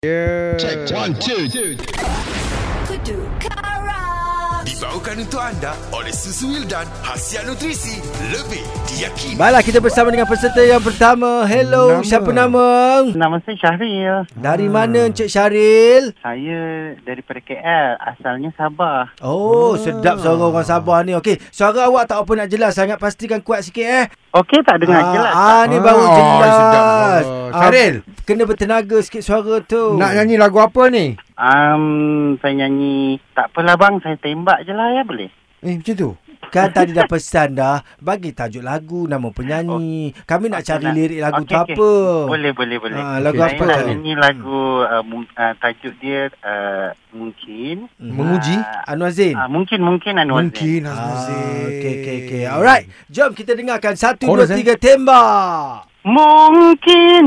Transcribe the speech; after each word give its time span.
Yeah. 0.00 0.56
Check 0.56 0.88
one, 0.96 1.12
two. 1.20 1.44
Kudu 2.88 3.20
Karam. 3.36 4.64
Dibawakan 4.64 5.28
untuk 5.28 5.44
anda 5.44 5.76
oleh 5.92 6.08
Susu 6.08 6.56
Wildan, 6.56 6.88
Hasiat 7.04 7.44
Nutrisi, 7.44 8.00
lebih 8.32 8.64
diyakini. 8.88 9.36
Baiklah 9.36 9.60
kita 9.60 9.76
bersama 9.76 10.08
dengan 10.08 10.24
peserta 10.24 10.64
yang 10.64 10.80
pertama. 10.80 11.44
Hello, 11.44 12.00
Nama. 12.00 12.08
siapa 12.08 12.32
nama? 12.32 12.64
Nama 13.12 13.44
saya 13.44 13.60
Syahril. 13.60 14.24
Dari 14.32 14.72
mana 14.72 15.12
Encik 15.12 15.28
Syaril? 15.28 16.16
Saya 16.24 16.96
daripada 17.04 17.44
KL. 17.44 18.00
Asalnya 18.00 18.56
Sabah. 18.56 19.12
Oh, 19.20 19.76
sedap 19.76 20.16
suara 20.24 20.48
orang 20.48 20.64
Sabah 20.64 21.04
ni. 21.04 21.12
Okey, 21.12 21.36
suara 21.52 21.84
awak 21.84 22.08
tak 22.08 22.24
apa 22.24 22.32
nak 22.40 22.48
jelas 22.48 22.72
sangat. 22.72 22.96
Pastikan 22.96 23.44
kuat 23.44 23.68
sikit 23.68 23.84
eh. 23.84 24.08
Okey 24.30 24.62
tak 24.62 24.78
dengar 24.78 25.02
ah, 25.02 25.10
jelas? 25.10 25.34
Ah, 25.34 25.62
ni 25.66 25.76
baru 25.76 26.00
Ah, 26.00 26.14
jelas. 26.14 26.54
sedap 26.54 26.84
suara. 26.86 27.50
Syaril. 27.50 27.94
kena 28.22 28.42
bertenaga 28.46 28.96
sikit 29.02 29.22
suara 29.26 29.58
tu. 29.58 29.98
Nak 29.98 30.14
nyanyi 30.14 30.38
lagu 30.38 30.62
apa 30.62 30.86
ni? 30.86 31.18
Um, 31.34 32.38
saya 32.38 32.54
nyanyi. 32.54 33.18
Tak 33.34 33.50
apalah 33.50 33.74
bang. 33.74 33.98
Saya 33.98 34.14
tembak 34.16 34.62
je 34.62 34.70
lah 34.70 34.94
ya 34.94 35.02
boleh? 35.02 35.26
Eh, 35.60 35.74
macam 35.74 35.94
tu? 35.98 36.10
Kan 36.48 36.72
tadi 36.72 36.90
dah 36.90 37.04
pesan 37.04 37.52
dah 37.52 37.84
Bagi 37.96 38.32
tajuk 38.32 38.60
lagu 38.60 39.04
Nama 39.04 39.28
penyanyi 39.28 40.16
Kami 40.24 40.48
nak 40.48 40.64
Okey, 40.64 40.68
cari 40.72 40.82
nak- 40.82 40.96
lirik 40.96 41.20
lagu 41.20 41.36
okey, 41.38 41.46
tu 41.46 41.54
okey. 41.54 41.74
apa 41.76 41.92
Boleh, 42.26 42.50
boleh, 42.50 42.76
boleh. 42.80 42.96
Ah, 42.96 43.18
lagu 43.18 43.36
Okey, 43.36 43.44
saya 43.44 43.54
apa? 43.54 43.64
nak 43.66 43.80
nyanyi 43.84 44.12
lagu 44.14 44.60
uh, 44.80 45.04
mung- 45.04 45.28
uh, 45.30 45.52
tajuk 45.54 45.94
dia 45.98 46.20
uh, 46.40 46.88
mungkin. 47.10 47.92
Mhm. 47.94 48.10
Menguji? 48.10 48.56
Uh, 48.56 48.88
Anwar 48.88 49.10
Zain 49.10 49.36
uh, 49.36 49.44
mungkin, 49.46 49.78
mungkin 49.80 50.12
Anwar 50.16 50.40
Zain. 50.40 50.48
Mungkin 50.48 50.80
Ah, 50.82 50.90
Azmazin. 50.90 51.68
Okey 51.68 51.92
okey 51.94 52.16
okey. 52.24 52.42
Alright. 52.46 52.84
Jom 53.06 53.30
kita 53.30 53.52
dengarkan 53.52 53.94
satu 53.94 54.24
dua 54.24 54.42
Chorus, 54.42 54.48
eh? 54.48 54.56
tiga 54.56 54.74
tembak. 54.74 55.84
Mungkinkan 56.00 57.26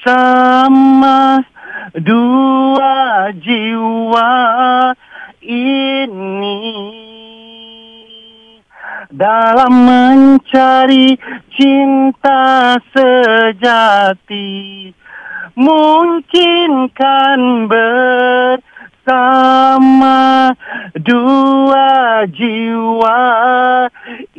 bersama 0.00 1.42
dua 1.92 2.94
jiwa 3.34 4.30
ini 5.40 6.29
dalam 9.20 9.84
mencari 9.84 11.12
cinta 11.52 12.72
sejati 12.96 14.48
mungkinkan 15.60 17.40
bersama 19.04 19.36
dua 21.04 22.24
jiwa 22.32 23.20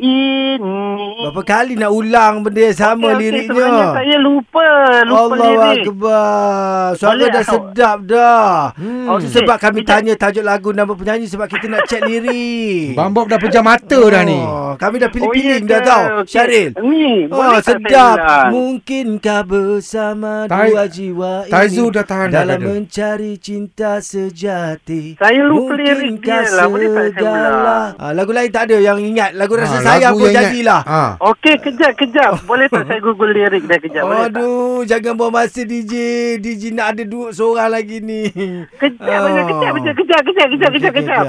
ini 0.01 1.21
Berapa 1.21 1.41
kali 1.45 1.77
nak 1.77 1.93
ulang 1.93 2.41
benda 2.41 2.65
yang 2.65 2.73
sama 2.73 3.13
okey, 3.13 3.21
liriknya? 3.21 3.53
Sebenarnya 3.53 3.93
saya 3.93 4.17
lupa 4.17 4.67
Lupa 5.05 5.21
Allah 5.21 5.37
lirik 5.37 5.85
Akbar. 5.87 6.97
Suara 6.97 7.11
Boleh 7.13 7.27
dah 7.29 7.43
sedap 7.45 7.97
dah. 8.05 8.73
Hmm. 8.75 9.05
Oh, 9.09 9.17
Okey, 9.17 9.29
sebab 9.29 9.57
kami 9.61 9.81
tanya 9.85 10.13
tajuk 10.17 10.45
lagu 10.45 10.69
nama 10.73 10.93
penyanyi 10.93 11.27
sebab 11.29 11.47
kita 11.47 11.65
nak 11.69 11.85
cek 11.87 12.01
lirik. 12.05 12.97
Bang 12.97 13.13
Bob 13.13 13.29
dah 13.29 13.39
pejam 13.39 13.63
mata 13.65 13.99
dah 14.01 14.23
ni. 14.25 14.39
Oh, 14.71 14.77
kami 14.77 14.95
dah 14.97 15.05
Oh, 15.05 15.13
pilih-pilih 15.13 15.51
iya 15.53 15.67
dah 15.67 15.77
ke? 15.77 15.85
tahu. 15.85 16.05
Okey. 16.17 16.31
Syaril. 16.31 16.69
Ni 16.81 17.07
Oh, 17.27 17.43
tak 17.51 17.61
sedap. 17.67 18.15
Mungkinkah 18.49 19.41
bersama 19.43 20.31
Tai- 20.45 20.69
dua 20.69 20.83
jiwa 20.85 21.33
ini 21.41 21.51
Taizu 21.51 21.83
dah 21.89 22.03
tahan 22.03 22.27
dah 22.27 22.41
dalam 22.41 22.59
mencari 22.61 23.35
cinta 23.37 23.99
sejati. 23.99 25.15
Saya 25.15 25.41
lupa 25.41 25.75
lirik 25.75 26.19
dia 26.19 26.47
lah. 26.49 26.65
Boleh 26.65 26.87
tak 26.89 27.05
saya 27.13 27.49
ulang? 27.51 27.91
Ah, 27.97 28.11
lagu 28.11 28.31
lain 28.31 28.47
tak 28.47 28.63
ada 28.65 28.77
yang 28.77 28.97
ingat. 28.97 29.31
Lagu 29.33 29.53
rasa 29.53 29.77
Ah, 29.77 29.83
sayang 29.85 30.13
pun 30.13 30.29
jadilah. 30.29 30.81
Ah. 30.83 31.11
Okey, 31.19 31.59
kejap, 31.59 31.91
kejap. 31.93 32.31
Boleh 32.43 32.65
tak 32.65 32.85
saya 32.85 32.99
google 32.99 33.29
lirik 33.29 33.63
dia 33.63 33.77
kejap? 33.77 34.03
Boleh 34.03 34.25
tak? 34.25 34.39
Aduh, 34.39 34.79
jangan 34.83 35.13
buang 35.13 35.33
masa 35.33 35.61
DJ. 35.61 35.93
DJ 36.37 36.71
nak 36.71 36.93
ada 36.93 37.03
dua 37.03 37.27
seorang 37.29 37.69
lagi 37.69 37.99
ni. 37.99 38.31
Kejap, 38.73 39.03
Ah. 39.03 39.27
kejap, 39.27 39.45
kejap, 39.45 39.73
kejap, 39.73 39.93
kejap, 39.93 40.21
kejap, 40.23 40.47
kejap, 40.47 40.71
kejap, 40.71 40.93
kejap. 40.95 41.25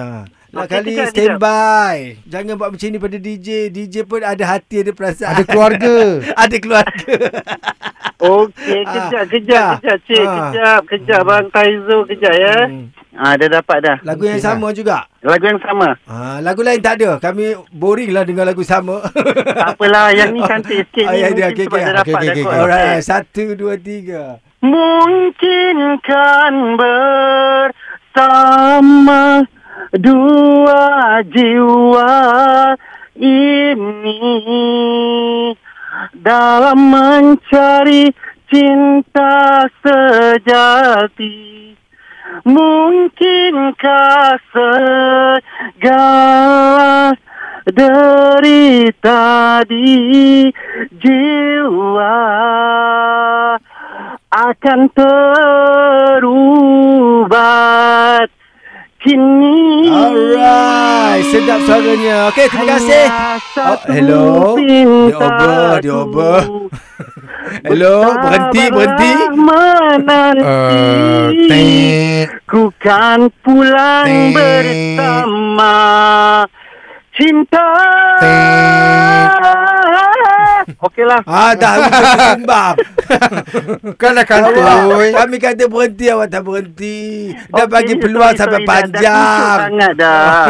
Okey, 0.53 0.61
okey. 0.61 0.61
Nak 0.61 0.65
Okey, 0.65 0.77
kali 0.79 0.93
standby. 1.09 1.97
Jangan 2.25 2.55
buat 2.55 2.71
macam 2.71 2.87
ni 2.87 2.99
pada 2.99 3.17
DJ. 3.17 3.49
DJ 3.69 4.05
pun 4.05 4.21
ada 4.21 4.45
hati, 4.47 4.77
ada 4.81 4.93
perasaan. 4.93 5.33
Ada 5.33 5.43
keluarga. 5.43 5.95
ada 6.45 6.57
keluarga. 6.59 7.15
Okey, 8.23 8.87
Ah, 8.87 8.93
kejap, 9.11 9.25
kejap, 9.27 9.51
dah. 9.51 9.73
kejap, 9.81 9.99
cik. 10.07 10.23
Ah. 10.23 10.35
Kejap, 10.47 10.81
kejap, 10.87 11.21
Bang 11.25 11.47
Taizo, 11.51 12.07
kejap 12.07 12.31
ya. 12.31 12.55
Hmm. 12.71 12.87
Ah, 13.13 13.35
dah 13.35 13.49
dapat 13.51 13.79
dah. 13.83 13.97
Lagu 14.07 14.23
yang 14.23 14.39
Okey, 14.39 14.47
sama 14.47 14.69
juga. 14.71 15.11
Lagu 15.21 15.43
yang 15.43 15.59
sama. 15.59 15.89
Ah, 16.07 16.39
lagu 16.39 16.63
lain 16.63 16.79
tak 16.79 17.03
ada. 17.03 17.19
Kami 17.19 17.59
boring 17.69 18.15
lah 18.15 18.23
dengan 18.23 18.47
lagu 18.47 18.63
sama. 18.63 19.03
Tak 19.03 19.69
apalah, 19.75 20.15
yang 20.15 20.31
ni 20.31 20.41
cantik 20.41 20.87
sikit 20.87 21.07
Ah, 21.09 21.13
ni. 21.13 21.19
ya, 21.19 21.29
dia, 21.35 21.51
Mungkin 21.51 21.67
okey, 21.67 21.67
okey. 21.67 21.83
Okey, 21.83 22.15
okey, 22.15 22.31
okey. 22.31 22.45
Alright, 22.47 23.03
satu, 23.03 23.45
dua, 23.53 23.75
tiga. 23.75 24.39
Mungkinkan 24.63 26.53
bersama 26.79 27.82
dua 29.93 31.21
jiwa 31.29 32.13
ini 33.21 34.17
dalam 36.17 36.79
mencari 36.89 38.09
cinta 38.49 39.69
sejati. 39.85 41.77
Mungkinkah 42.49 44.41
segala 45.77 47.13
derita 47.69 49.61
di 49.69 50.49
jiwa 50.97 52.17
akan 54.33 54.81
terubat 54.97 56.33
kini. 59.13 59.93
Alright, 59.93 61.21
sedap 61.29 61.61
suaranya. 61.69 62.33
Okey, 62.33 62.49
terima 62.49 62.65
kasih. 62.77 63.05
Satu 63.53 63.93
hello. 63.93 64.57
Dia 64.57 64.89
over, 65.21 65.85
dia 65.85 65.93
pintaku 65.93 65.93
over. 65.93 66.41
Hello, 67.69 68.17
berhenti, 68.17 68.65
berhenti. 68.73 69.13
Menanti 69.37 70.49
Uh. 72.25 72.33
Ku 72.49 72.73
kan 72.81 73.29
pulang 73.45 74.09
Tet. 74.09 74.33
bersama 74.33 75.77
Cinta 77.13 77.69
Okeylah 80.87 81.21
Ah, 81.29 81.53
dah 81.53 81.77
lupa. 81.77 82.73
Kan 83.95 84.11
dah 84.13 84.25
kantoi. 84.25 85.11
Kami 85.13 85.37
kata 85.37 85.65
berhenti, 85.65 86.07
awak 86.07 86.29
tak 86.29 86.43
berhenti. 86.43 86.99
Dah 87.49 87.63
Okey, 87.63 87.69
bagi 87.69 87.93
sorry, 87.93 88.03
peluang 88.03 88.29
sorry, 88.29 88.41
sampai 88.41 88.59
dah- 88.59 88.63
Dah, 88.63 88.63
dah 88.63 88.73
panjang. 88.73 89.59
sangat 89.61 89.93
dah 89.95 90.45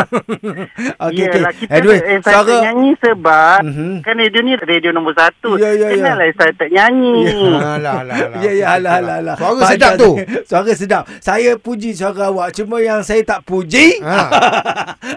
Okey, 1.06 1.22
okey. 1.22 1.26
Yelah, 1.34 1.52
kita 1.54 1.72
Anyway, 1.72 1.98
eh, 1.98 2.18
saya 2.18 2.34
suara... 2.34 2.48
tak 2.48 2.62
nyanyi 2.62 2.90
sebab 2.98 3.58
Mhm. 3.62 3.92
Kan 4.00 4.14
radio 4.16 4.40
ni 4.40 4.52
radio 4.56 4.90
nombor 4.90 5.14
satu 5.14 5.50
Ya, 5.54 5.70
ya, 5.70 5.88
ya. 5.88 5.96
Kenalah 5.98 6.26
saya 6.32 6.52
tak 6.52 6.68
nyanyi 6.68 7.14
Alah, 7.52 7.94
alah, 8.02 8.16
alah. 8.18 8.38
Ya, 8.38 8.50
ya, 8.52 8.66
alah, 8.72 8.92
alah, 8.96 9.16
alah. 9.18 9.34
Suara 9.34 9.60
Panjang 9.62 9.72
sedap 9.72 9.92
tu. 9.96 10.10
Suara 10.44 10.72
sedap. 10.72 11.02
Saya 11.18 11.50
puji 11.56 11.90
suara 11.92 12.28
awak. 12.28 12.52
Cuma 12.52 12.78
yang 12.78 13.00
saya 13.00 13.22
tak 13.22 13.42
puji. 13.42 14.00
Ha. 14.00 14.18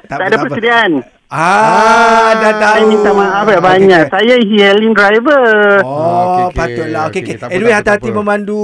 Tak 0.06 0.18
ada 0.22 0.36
persediaan 0.40 0.92
Ah, 1.36 2.32
dah 2.34 2.54
tahu. 2.54 2.72
Saya 2.72 2.86
minta 2.86 3.12
maaf 3.12 3.46
ya 3.46 3.60
banyak 3.60 4.02
okey. 4.02 4.10
Saya 4.10 4.34
e-hailing 4.38 4.94
driver 4.94 5.44
Oh, 5.82 5.92
Ah, 5.92 6.24
okey, 6.24 6.44
okey. 6.46 6.56
patutlah. 6.56 7.04
Okey, 7.06 7.22
tak 7.30 7.36
apa, 7.42 7.52
Anyway, 7.52 7.74
hati-hati 7.74 8.10
memandu. 8.10 8.64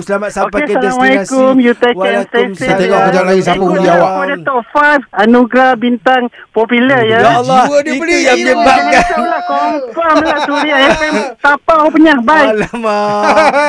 Selamat 0.00 0.30
sampai 0.30 0.60
Okey, 0.60 0.68
ke 0.68 0.74
destinasi. 0.78 1.18
Assalamualaikum. 1.18 1.54
You 1.58 1.72
take 1.74 1.96
care 1.96 2.14
and 2.14 2.26
stay 2.26 2.44
safe. 2.48 2.58
Saya 2.60 2.74
tengok 2.76 3.00
kejap 3.02 3.24
lagi 3.24 3.40
siapa 3.42 3.62
undi 3.64 3.88
awak. 3.88 4.10
The 4.22 4.38
top 4.40 4.62
5 4.70 5.00
Anugerah 5.12 5.70
bintang 5.74 6.22
popular 6.50 7.00
ya. 7.02 7.18
Ya 7.18 7.30
Allah, 7.36 7.62
Jiwa 7.64 7.78
dia 7.80 7.90
itu 7.90 8.00
beli. 8.00 8.14
yang 8.14 8.38
Ya, 8.38 8.44
menyebabkan. 8.44 9.04
Lah. 9.18 9.42
Confirm 9.42 10.16
lah 10.22 10.38
Suria 10.44 10.76
FM. 10.92 11.14
Tapau 11.38 11.82
punya. 11.88 12.14
Bye. 12.18 12.48
Alamak. 12.52 13.22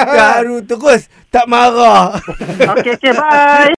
Baru 0.08 0.58
terus 0.62 1.02
tak 1.28 1.46
marah. 1.48 2.14
Okey, 2.70 2.92
okey. 2.94 3.12
Bye. 3.12 3.72